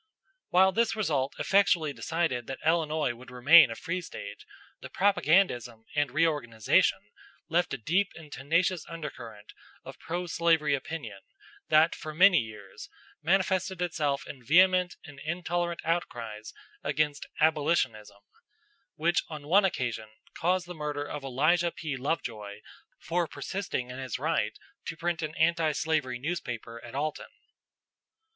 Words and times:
While 0.49 0.71
this 0.71 0.95
result 0.95 1.35
effectually 1.37 1.93
decided 1.93 2.47
that 2.47 2.57
Illinois 2.65 3.13
would 3.13 3.29
remain 3.29 3.69
a 3.69 3.75
free 3.75 4.01
State, 4.01 4.43
the 4.81 4.89
propagandism 4.89 5.85
and 5.95 6.09
reorganization 6.09 7.11
left 7.49 7.71
a 7.75 7.77
deep 7.77 8.09
and 8.15 8.31
tenacious 8.31 8.83
undercurrent 8.89 9.53
of 9.83 9.99
pro 9.99 10.25
slavery 10.25 10.73
opinion 10.73 11.19
that 11.69 11.93
for 11.93 12.15
many 12.15 12.39
years 12.39 12.89
manifested 13.21 13.79
itself 13.79 14.25
in 14.25 14.43
vehement 14.43 14.95
and 15.05 15.19
intolerant 15.23 15.81
outcries 15.85 16.51
against 16.83 17.27
"abolitionism," 17.39 18.23
which 18.95 19.21
on 19.29 19.47
one 19.47 19.65
occasion 19.65 20.09
caused 20.35 20.65
the 20.65 20.73
murder 20.73 21.03
of 21.07 21.23
Elijah 21.23 21.69
P. 21.71 21.95
Lovejoy 21.95 22.61
for 22.97 23.27
persisting 23.27 23.91
in 23.91 23.99
his 23.99 24.17
right 24.17 24.57
to 24.85 24.97
print 24.97 25.21
an 25.21 25.35
antislavery 25.37 26.17
newspaper 26.17 26.83
at 26.83 26.95
Alton. 26.95 27.29